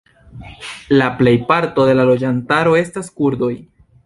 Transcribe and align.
La 1.01 1.09
plejparto 1.19 1.85
de 1.91 1.95
la 2.01 2.09
loĝantaro 2.11 2.75
estas 2.83 3.13
kurdoj. 3.21 3.53